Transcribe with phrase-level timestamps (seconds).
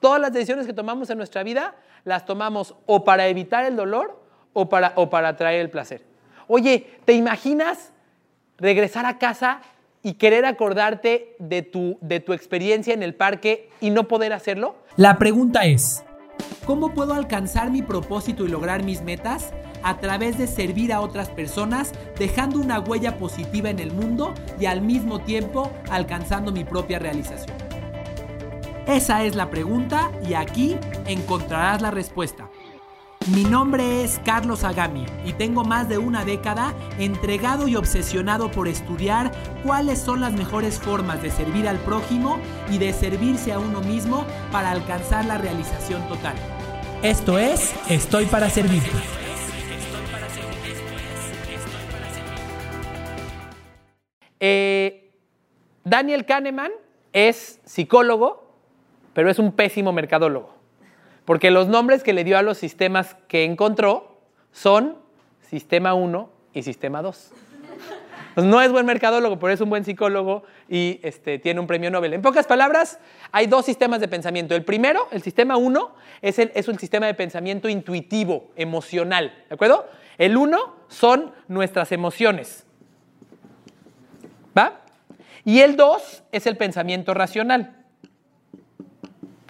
[0.00, 1.74] Todas las decisiones que tomamos en nuestra vida
[2.04, 6.02] las tomamos o para evitar el dolor o para, o para atraer el placer.
[6.46, 7.92] Oye, ¿te imaginas
[8.56, 9.60] regresar a casa
[10.02, 14.76] y querer acordarte de tu, de tu experiencia en el parque y no poder hacerlo?
[14.96, 16.04] La pregunta es,
[16.64, 19.52] ¿cómo puedo alcanzar mi propósito y lograr mis metas?
[19.82, 24.66] A través de servir a otras personas, dejando una huella positiva en el mundo y
[24.66, 27.67] al mismo tiempo alcanzando mi propia realización.
[28.88, 30.74] Esa es la pregunta y aquí
[31.06, 32.48] encontrarás la respuesta.
[33.34, 38.66] Mi nombre es Carlos Agami y tengo más de una década entregado y obsesionado por
[38.66, 39.30] estudiar
[39.62, 42.38] cuáles son las mejores formas de servir al prójimo
[42.70, 46.34] y de servirse a uno mismo para alcanzar la realización total.
[47.02, 48.88] Esto es Estoy para Servirte.
[54.40, 55.12] Eh,
[55.84, 56.72] Daniel Kahneman
[57.12, 58.47] es psicólogo,
[59.18, 60.54] pero es un pésimo mercadólogo.
[61.24, 64.16] Porque los nombres que le dio a los sistemas que encontró
[64.52, 64.96] son
[65.40, 67.32] Sistema 1 y Sistema 2.
[68.36, 71.90] Pues no es buen mercadólogo, pero es un buen psicólogo y este, tiene un premio
[71.90, 72.14] Nobel.
[72.14, 73.00] En pocas palabras,
[73.32, 74.54] hay dos sistemas de pensamiento.
[74.54, 79.34] El primero, el sistema 1, es, es un sistema de pensamiento intuitivo, emocional.
[79.48, 79.88] ¿De acuerdo?
[80.16, 82.64] El 1 son nuestras emociones.
[84.56, 84.82] ¿Va?
[85.44, 87.77] Y el 2 es el pensamiento racional.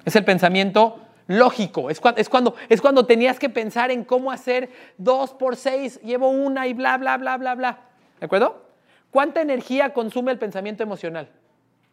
[0.08, 1.90] Es el pensamiento lógico.
[1.90, 6.66] Es, cuando, es cuando tenías que pensar en cómo hacer 2 por 6, llevo una
[6.66, 7.78] y bla, bla, bla, bla, bla.
[8.18, 8.64] ¿De acuerdo?
[9.10, 11.28] ¿Cuánta energía consume el pensamiento emocional?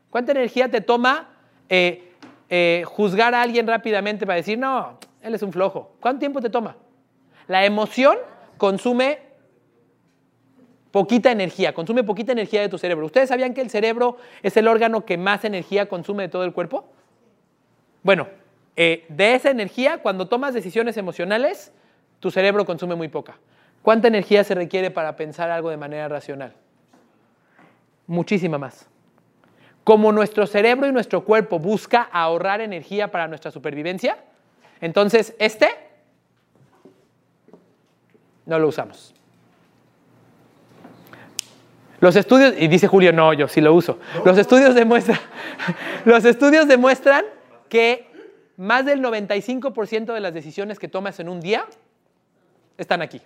[0.10, 1.28] ¿Cuánta energía te toma
[1.68, 2.14] eh,
[2.50, 5.98] eh, juzgar a alguien rápidamente para decir, no, él es un flojo?
[6.00, 6.78] ¿Cuánto tiempo te toma?
[7.50, 8.16] La emoción
[8.56, 9.20] consume
[10.92, 13.08] poquita energía, consume poquita energía de tu cerebro.
[13.08, 16.54] ¿Ustedes sabían que el cerebro es el órgano que más energía consume de todo el
[16.54, 16.95] cuerpo?
[18.06, 18.28] Bueno,
[18.76, 21.72] eh, de esa energía, cuando tomas decisiones emocionales,
[22.20, 23.40] tu cerebro consume muy poca.
[23.82, 26.54] ¿Cuánta energía se requiere para pensar algo de manera racional?
[28.06, 28.88] Muchísima más.
[29.84, 34.20] Como nuestro cerebro y nuestro cuerpo busca ahorrar energía para nuestra supervivencia,
[34.82, 35.70] entonces este
[38.46, 39.16] no lo usamos.
[42.02, 43.98] Los estudios, y dice Julio, no, yo sí lo uso.
[44.26, 45.18] Los estudios demuestran,
[46.06, 47.26] los estudios demuestran
[47.70, 48.08] que
[48.58, 51.66] más del 95% de las decisiones que tomas en un día
[52.78, 53.22] están aquí.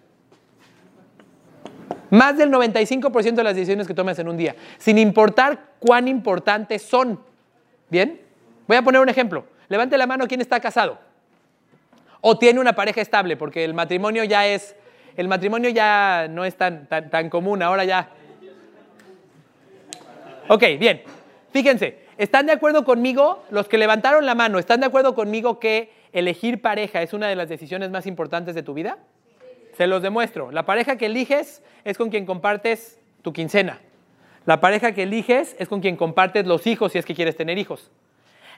[2.10, 6.82] Más del 95% de las decisiones que tomas en un día, sin importar cuán importantes
[6.82, 7.20] son.
[7.90, 8.20] ¿Bien?
[8.68, 9.46] Voy a poner un ejemplo.
[9.68, 10.98] Levante la mano quien está casado.
[12.22, 14.76] O tiene una pareja estable, porque el matrimonio ya es,
[15.16, 18.10] el matrimonio ya no es tan, tan, tan común, ahora ya.
[20.48, 21.04] Ok, bien.
[21.52, 23.44] Fíjense, ¿están de acuerdo conmigo?
[23.50, 27.36] Los que levantaron la mano, ¿están de acuerdo conmigo que elegir pareja es una de
[27.36, 29.00] las decisiones más importantes de tu vida?
[29.76, 30.52] Se los demuestro.
[30.52, 33.80] La pareja que eliges es con quien compartes tu quincena.
[34.46, 37.58] La pareja que eliges es con quien compartes los hijos si es que quieres tener
[37.58, 37.90] hijos.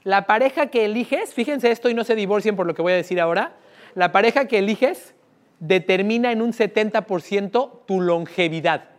[0.03, 2.95] La pareja que eliges, fíjense esto y no se divorcien por lo que voy a
[2.95, 3.53] decir ahora,
[3.93, 5.13] la pareja que eliges
[5.59, 8.90] determina en un 70% tu longevidad.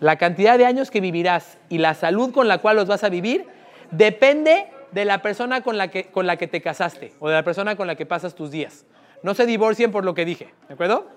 [0.00, 3.08] La cantidad de años que vivirás y la salud con la cual los vas a
[3.08, 3.46] vivir
[3.90, 7.42] depende de la persona con la que, con la que te casaste o de la
[7.42, 8.86] persona con la que pasas tus días.
[9.22, 11.08] No se divorcien por lo que dije, ¿de acuerdo?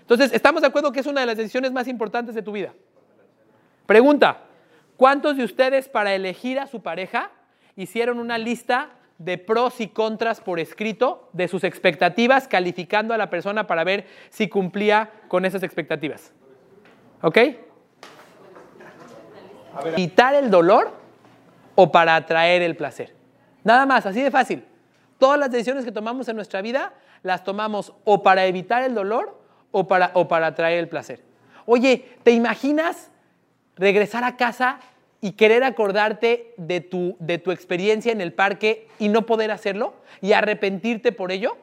[0.00, 2.72] Entonces, ¿estamos de acuerdo que es una de las decisiones más importantes de tu vida?
[3.86, 4.42] Pregunta,
[4.96, 7.30] ¿cuántos de ustedes para elegir a su pareja
[7.76, 13.30] hicieron una lista de pros y contras por escrito de sus expectativas, calificando a la
[13.30, 16.32] persona para ver si cumplía con esas expectativas?
[17.20, 17.38] ¿Ok?
[19.96, 20.92] ¿Quitar el dolor
[21.74, 23.14] o para atraer el placer?
[23.64, 24.64] Nada más, así de fácil.
[25.18, 29.38] Todas las decisiones que tomamos en nuestra vida las tomamos o para evitar el dolor
[29.70, 31.22] o para, o para atraer el placer.
[31.66, 33.10] Oye, ¿te imaginas
[33.76, 34.80] regresar a casa
[35.20, 39.94] y querer acordarte de tu, de tu experiencia en el parque y no poder hacerlo
[40.20, 41.56] y arrepentirte por ello?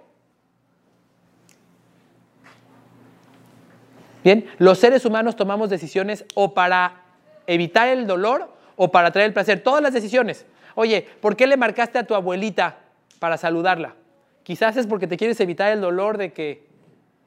[4.23, 7.08] Bien, los seres humanos tomamos decisiones o para
[7.53, 9.61] evitar el dolor o para atraer el placer.
[9.61, 10.45] Todas las decisiones.
[10.75, 12.77] Oye, ¿por qué le marcaste a tu abuelita
[13.19, 13.95] para saludarla?
[14.43, 16.63] Quizás es porque te quieres evitar el dolor de que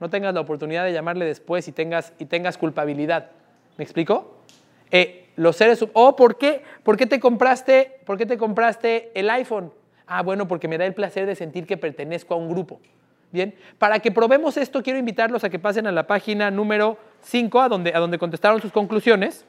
[0.01, 3.31] no tengas la oportunidad de llamarle después y tengas, y tengas culpabilidad.
[3.77, 4.39] ¿Me explico?
[4.91, 6.63] Eh, los seres o ¿por qué?
[6.83, 9.73] ¿Por qué te compraste, por qué te compraste el iPhone?
[10.07, 12.81] Ah, bueno, porque me da el placer de sentir que pertenezco a un grupo.
[13.31, 17.61] Bien, para que probemos esto, quiero invitarlos a que pasen a la página número 5,
[17.61, 19.47] a donde, a donde contestaron sus conclusiones.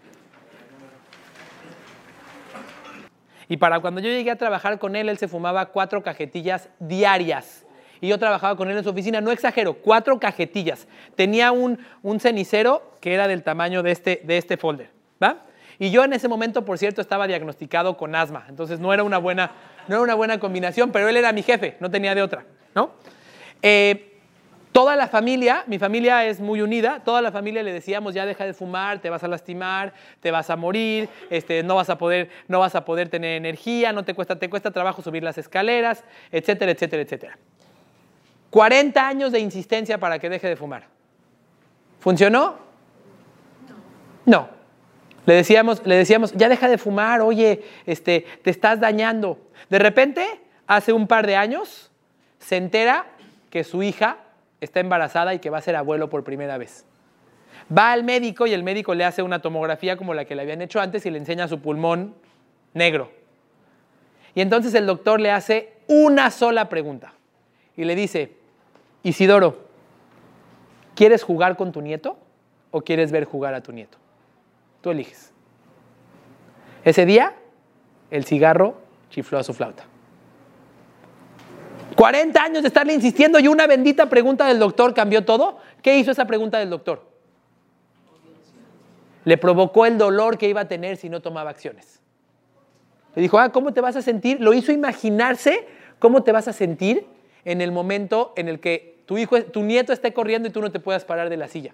[3.54, 7.68] Y para cuando yo llegué a trabajar con él, él se fumaba cuatro cajetillas diarias.
[8.02, 10.88] Y yo trabajaba con él en su oficina, no exagero, cuatro cajetillas.
[11.14, 14.90] Tenía un, un cenicero que era del tamaño de este, de este folder.
[15.22, 15.46] ¿va?
[15.78, 18.48] Y yo en ese momento, por cierto, estaba diagnosticado con asma.
[18.50, 19.52] Entonces no era una buena,
[19.88, 22.48] no era una buena combinación, pero él era mi jefe, no tenía de otra.
[22.74, 22.94] ¿no?
[23.62, 24.13] Eh,
[24.74, 28.44] Toda la familia, mi familia es muy unida, toda la familia le decíamos, ya deja
[28.44, 32.30] de fumar, te vas a lastimar, te vas a morir, este, no, vas a poder,
[32.48, 36.04] no vas a poder tener energía, no te cuesta, te cuesta trabajo subir las escaleras,
[36.32, 37.38] etcétera, etcétera, etcétera.
[38.50, 40.88] 40 años de insistencia para que deje de fumar.
[42.00, 42.56] ¿Funcionó?
[44.26, 44.50] No.
[45.28, 49.38] Le decíamos, le decíamos, ya deja de fumar, oye, este, te estás dañando.
[49.70, 51.92] De repente, hace un par de años,
[52.40, 53.06] se entera
[53.52, 54.18] que su hija
[54.64, 56.86] está embarazada y que va a ser abuelo por primera vez.
[57.76, 60.62] Va al médico y el médico le hace una tomografía como la que le habían
[60.62, 62.16] hecho antes y le enseña su pulmón
[62.74, 63.12] negro.
[64.36, 67.14] Y entonces el doctor le hace una sola pregunta
[67.78, 68.36] y le dice,
[69.04, 69.58] Isidoro,
[70.96, 72.18] ¿quieres jugar con tu nieto
[72.72, 73.98] o quieres ver jugar a tu nieto?
[74.82, 75.32] Tú eliges.
[76.84, 77.36] Ese día,
[78.12, 78.76] el cigarro
[79.10, 79.86] chifló a su flauta.
[82.04, 85.60] 40 años de estarle insistiendo y una bendita pregunta del doctor cambió todo.
[85.82, 87.02] ¿Qué hizo esa pregunta del doctor?
[89.24, 92.02] Le provocó el dolor que iba a tener si no tomaba acciones.
[93.16, 94.42] Le dijo, ah, ¿cómo te vas a sentir?
[94.42, 95.66] Lo hizo imaginarse
[96.00, 97.08] cómo te vas a sentir
[97.46, 100.74] en el momento en el que tu hijo, tu nieto esté corriendo y tú no
[100.74, 101.74] te puedas parar de la silla.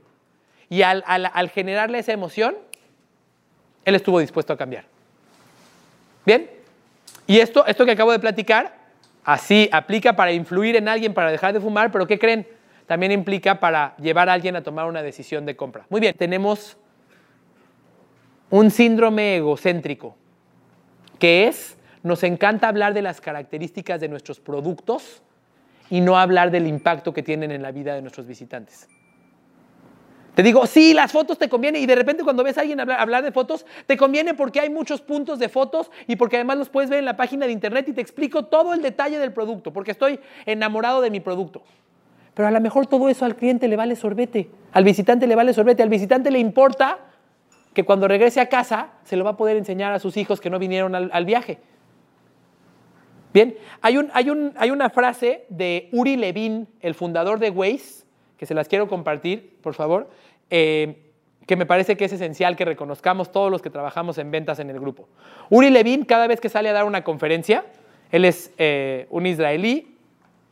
[0.70, 2.56] Y al, al generarle esa emoción,
[3.84, 4.86] él estuvo dispuesto a cambiar.
[6.24, 6.52] ¿Bien?
[7.26, 8.79] Y esto, esto que acabo de platicar
[9.24, 12.48] Así aplica para influir en alguien para dejar de fumar, pero ¿qué creen?
[12.88, 15.86] También implica para llevar a alguien a tomar una decisión de compra.
[15.89, 16.77] Muy bien, tenemos
[18.50, 20.16] un síndrome egocéntrico,
[21.19, 25.21] que es, nos encanta hablar de las características de nuestros productos
[25.89, 28.88] y no hablar del impacto que tienen en la vida de nuestros visitantes.
[30.40, 33.26] Te digo, sí, las fotos te convienen y de repente cuando ves a alguien hablar,
[33.26, 36.90] de fotos, te conviene porque hay muchos puntos de fotos y porque además los puedes
[36.90, 39.92] ver en la página de internet y te explico todo el detalle del producto, porque
[39.92, 41.62] estoy enamorado de mi producto.
[42.36, 45.54] Pero a lo mejor todo eso al cliente le vale sorbete, al visitante le vale
[45.54, 47.00] sorbete, al visitante le importa
[47.74, 50.50] que cuando regrese a casa se lo va a poder enseñar a sus hijos que
[50.50, 51.60] no vinieron al, viaje.
[53.34, 58.08] Bien, hay, un, hay, un, hay una frase de Uri Levin, el fundador de Waze,
[58.40, 60.08] que se las quiero compartir, por favor
[60.50, 61.06] eh,
[61.46, 64.70] que me parece que es esencial que reconozcamos todos los que trabajamos en ventas en
[64.70, 65.08] el grupo.
[65.50, 67.66] Uri Levin, cada vez que sale a dar una conferencia,
[68.12, 69.96] él es eh, un israelí,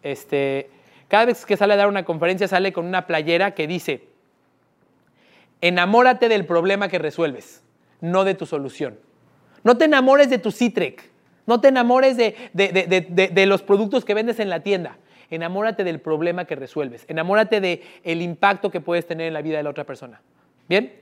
[0.01, 0.72] este,
[1.07, 4.07] cada vez que sale a dar una conferencia sale con una playera que dice,
[5.62, 7.62] enamórate del problema que resuelves,
[8.01, 8.98] no de tu solución.
[9.63, 11.12] No te enamores de tu Citrec,
[11.45, 14.98] no te enamores de, de los productos que vendes en la tienda
[15.29, 19.57] enamórate del problema que resuelves, enamórate del el impacto que puedes tener en la vida
[19.57, 20.21] de la otra persona.
[20.68, 20.94] ¿Bien?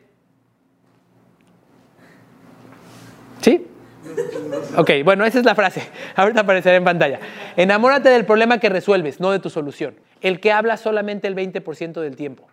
[3.41, 3.67] ¿Sí?
[4.77, 5.87] Ok, bueno, esa es la frase.
[6.15, 7.19] Ahorita aparecerá en pantalla.
[7.55, 9.95] Enamórate del problema que resuelves, no de tu solución.
[10.21, 12.47] El que habla solamente el 20% del tiempo.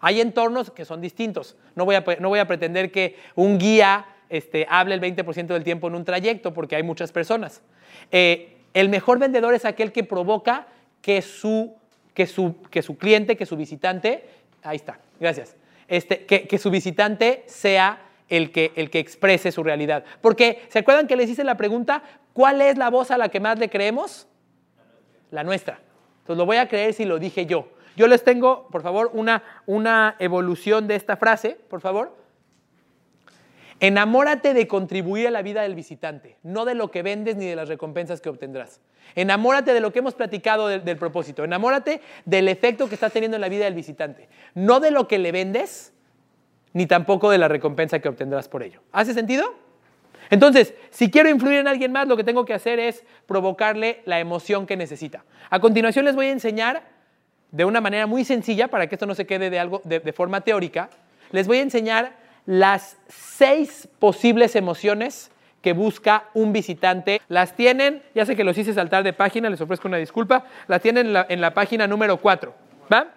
[0.00, 1.56] Hay entornos que son distintos.
[1.74, 5.64] No voy a, no voy a pretender que un guía este, hable el 20% del
[5.64, 7.62] tiempo en un trayecto porque hay muchas personas.
[8.10, 10.66] Eh, el mejor vendedor es aquel que provoca
[11.06, 11.72] que su,
[12.14, 14.24] que su, que su cliente, que su visitante,
[14.64, 15.54] ahí está, gracias,
[15.86, 20.04] este, que, que su visitante sea el que, el que exprese su realidad.
[20.20, 23.38] Porque, ¿se acuerdan que les hice la pregunta, ¿cuál es la voz a la que
[23.38, 24.26] más le creemos?
[25.30, 25.78] La nuestra.
[26.22, 27.68] Entonces lo voy a creer si lo dije yo.
[27.94, 32.16] Yo les tengo, por favor, una, una evolución de esta frase, por favor.
[33.80, 37.56] Enamórate de contribuir a la vida del visitante, no de lo que vendes ni de
[37.56, 38.80] las recompensas que obtendrás.
[39.14, 41.44] Enamórate de lo que hemos platicado del, propósito.
[41.44, 45.18] Enamórate del efecto que estás teniendo en la vida del visitante, no de lo que
[45.18, 45.92] le vendes,
[46.72, 48.80] ni tampoco de la recompensa que obtendrás por ello.
[48.92, 49.54] ¿Hace sentido?
[50.30, 54.20] Entonces, si quiero influir en alguien más, lo que tengo que hacer es provocarle la
[54.20, 55.24] emoción que necesita.
[55.50, 56.82] A continuación les voy a enseñar
[57.52, 60.40] de una manera muy sencilla, para que esto no se quede de, algo, de forma
[60.40, 60.90] teórica,
[61.30, 67.20] les voy a enseñar las seis posibles emociones que busca un visitante.
[67.28, 70.80] Las tienen, ya sé que los hice saltar de página, les ofrezco una disculpa, las
[70.80, 72.54] tienen en la, página número 4.
[72.92, 73.08] ¿Va?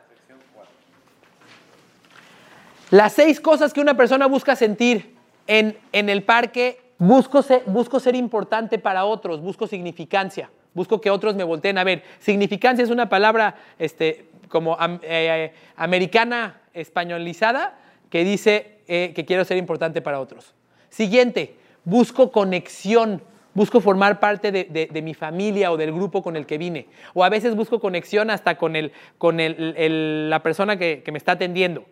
[2.90, 8.16] Las seis cosas que una persona busca sentir en, el parque, busco ser, busco ser
[8.16, 12.04] importante para otros, busco significancia, busco que otros me volteen a ver.
[12.18, 17.78] Significancia es una palabra este, como eh, americana españolizada
[18.10, 20.54] que dice eh, que quiero ser importante para otros.
[20.90, 23.22] Siguiente, busco conexión,
[23.54, 26.88] Busco formar parte de, mi familia o del grupo con el que vine.
[27.14, 31.34] O a veces busco conexión hasta con, el, con la persona que, que me está
[31.34, 31.84] atendiendo.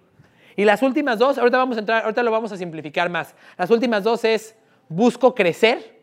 [0.55, 3.35] Y las últimas dos, ahorita vamos a entrar, ahorita lo vamos a simplificar más.
[3.57, 4.55] Las últimas dos es
[4.87, 5.99] busco crecer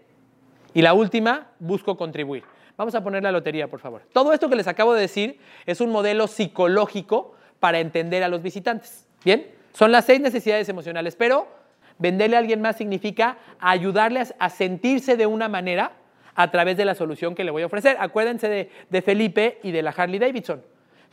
[0.75, 2.43] y la última, busco contribuir.
[2.77, 4.03] Vamos a poner la lotería, por favor.
[4.13, 8.43] Todo esto que les acabo de decir es un modelo psicológico para entender a los
[8.43, 9.07] visitantes.
[9.25, 9.47] ¿Bien?
[9.75, 11.47] Son las seis necesidades emocionales, pero
[11.99, 15.93] venderle a alguien más significa ayudarles a sentirse de una manera
[16.35, 17.99] a través de la solución que le voy a ofrecer.
[18.01, 20.63] Acuérdense de, de Felipe y de la Harley Davidson.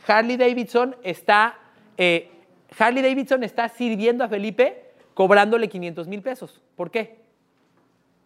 [0.06, 1.58] Harley Davidson está
[1.96, 2.30] eh,
[2.78, 6.60] Harley Davidson está sirviendo a Felipe cobrándole 500 mil pesos.
[6.76, 7.16] ¿Por qué?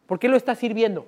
[0.06, 1.06] ¿Por qué lo está sirviendo?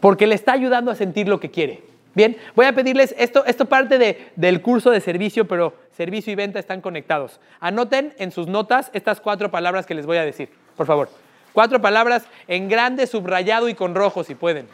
[0.00, 1.82] Porque le está ayudando a sentir lo que quiere.
[2.16, 6.34] Bien, voy a pedirles, esto, esto parte de, del curso de servicio, pero servicio y
[6.34, 7.40] venta están conectados.
[7.60, 11.10] Anoten en sus notas estas cuatro palabras que les voy a decir, por favor.
[11.52, 14.66] Cuatro palabras en grande, subrayado y con rojo, si pueden.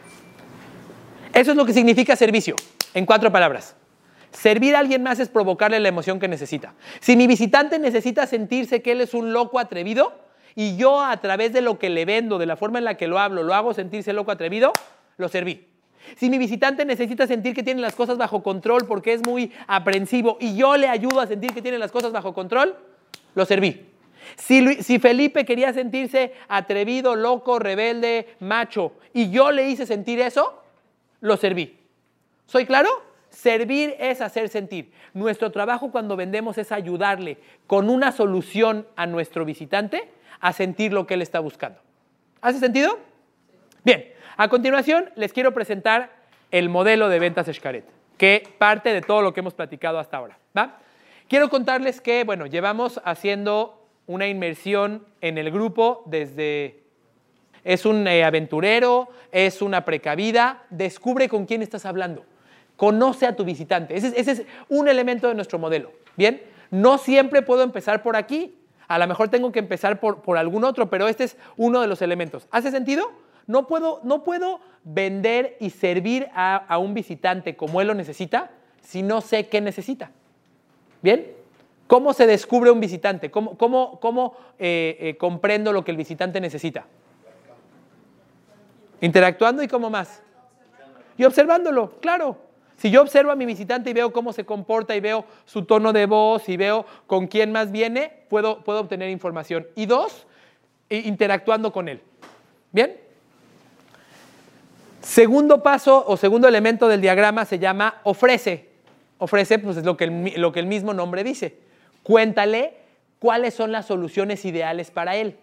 [1.33, 2.55] Eso es lo que significa servicio,
[2.93, 3.75] en cuatro palabras.
[4.31, 6.73] Servir a alguien más es provocarle la emoción que necesita.
[7.01, 10.17] Si mi visitante necesita sentirse que él es un loco atrevido
[10.55, 13.07] y yo a través de lo que le vendo, de la forma en la que
[13.07, 14.71] lo hablo, lo hago sentirse loco atrevido,
[15.17, 15.72] lo serví.
[16.15, 20.37] Si mi visitante necesita sentir que tiene las cosas bajo control porque es muy aprensivo
[20.39, 22.75] y yo le ayudo a sentir que tiene las cosas bajo control,
[23.35, 23.93] lo serví.
[24.35, 30.61] Si, Felipe quería sentirse atrevido, loco, rebelde, macho, y yo le hice sentir eso,
[31.21, 31.77] lo serví.
[32.45, 32.89] ¿Soy claro?
[33.29, 34.91] Servir es hacer sentir.
[35.13, 41.07] Nuestro trabajo cuando vendemos es ayudarle con una solución a nuestro visitante a sentir lo
[41.07, 41.79] que él está buscando.
[42.41, 42.99] ¿Hace sentido?
[43.83, 46.11] Bien, a continuación les quiero presentar
[46.51, 47.85] el modelo de ventas Escaret,
[48.17, 50.37] que parte de todo lo que hemos platicado hasta ahora.
[51.27, 56.81] Quiero contarles que, bueno, llevamos haciendo una inmersión en el grupo desde...
[57.63, 62.25] Es un eh, aventurero, es una precavida, descubre con quién estás hablando.
[62.75, 63.95] Conoce a tu visitante.
[63.95, 65.93] Ese, es un elemento de nuestro modelo.
[66.17, 68.57] Bien, no siempre puedo empezar por aquí.
[68.89, 71.87] A lo mejor tengo que empezar por, por algún otro, pero este es uno de
[71.87, 72.47] los elementos.
[72.51, 73.13] ¿Hace sentido?
[73.47, 79.01] No puedo, no puedo vender y servir a, un visitante como él lo necesita si
[79.01, 80.11] no sé qué necesita.
[81.01, 81.31] ¿Bien?
[81.87, 83.29] ¿Cómo se descubre un visitante?
[83.31, 86.85] ¿Cómo, cómo, cómo eh, eh, comprendo lo que el visitante necesita?
[89.01, 90.21] Interactuando y cómo más.
[91.17, 92.37] Y observándolo, claro.
[92.77, 95.93] Si yo observo a mi visitante y veo cómo se comporta y veo su tono
[95.93, 99.67] de voz y veo con quién más viene, puedo, puedo obtener información.
[99.75, 100.25] Y dos,
[100.89, 102.01] interactuando con él.
[102.71, 103.02] ¿Bien?
[105.03, 108.69] Segundo paso o segundo elemento del diagrama se llama ofrece.
[109.17, 111.57] Ofrece, pues es lo que el, lo que el mismo nombre dice.
[112.03, 112.73] Cuéntale
[113.19, 115.37] cuáles son las soluciones ideales para él.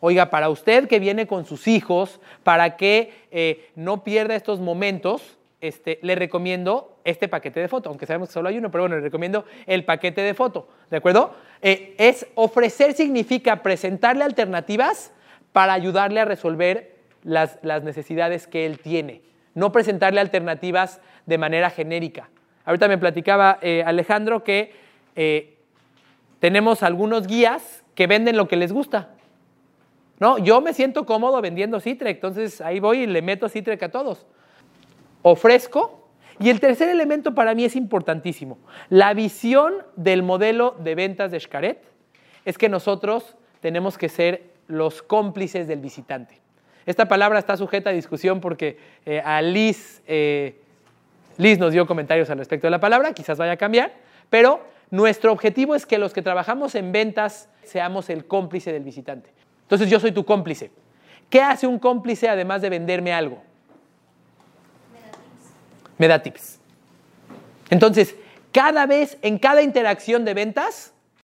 [0.00, 5.36] Oiga, para usted que viene con sus hijos, para que eh, no pierda estos momentos,
[5.60, 8.96] este, le recomiendo este paquete de foto, aunque sabemos que solo hay uno, pero bueno,
[8.96, 11.34] le recomiendo el paquete de foto, ¿de acuerdo?
[11.62, 15.12] Eh, es ofrecer significa presentarle alternativas
[15.52, 16.93] para ayudarle a resolver
[17.24, 19.22] las, necesidades que él tiene,
[19.54, 22.30] no presentarle alternativas de manera genérica.
[22.64, 24.72] Ahorita me platicaba eh, Alejandro que
[25.16, 25.56] eh,
[26.38, 29.10] tenemos algunos guías que venden lo que les gusta.
[30.20, 33.90] No, yo me siento cómodo vendiendo Citrek, entonces ahí voy y le meto Citrek a
[33.90, 34.26] todos
[35.24, 36.02] ofrezco.
[36.40, 38.58] Y el tercer elemento para mí es importantísimo.
[38.88, 41.82] La visión del modelo de ventas de Xcaret
[42.44, 46.40] es que nosotros tenemos que ser los cómplices del visitante.
[46.86, 50.60] Esta palabra está sujeta a discusión porque eh, a Liz, eh,
[51.38, 53.92] Liz nos dio comentarios al respecto de la palabra, quizás vaya a cambiar,
[54.30, 54.60] pero
[54.90, 59.30] nuestro objetivo es que los que trabajamos en ventas seamos el cómplice del visitante.
[59.62, 60.70] Entonces yo soy tu cómplice.
[61.30, 63.42] ¿Qué hace un cómplice además de venderme algo?
[65.98, 66.58] me da tips.
[67.70, 68.14] Entonces,
[68.52, 70.92] cada vez, en cada interacción de ventas,